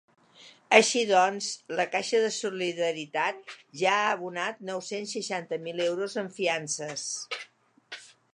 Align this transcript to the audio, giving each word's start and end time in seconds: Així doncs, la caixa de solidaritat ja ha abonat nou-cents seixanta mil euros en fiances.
Així 0.77 1.01
doncs, 1.09 1.49
la 1.79 1.83
caixa 1.95 2.21
de 2.23 2.31
solidaritat 2.37 3.53
ja 3.83 3.93
ha 3.99 4.09
abonat 4.15 4.65
nou-cents 4.71 5.15
seixanta 5.19 5.61
mil 5.69 5.85
euros 5.91 6.17
en 6.25 6.33
fiances. 6.41 7.07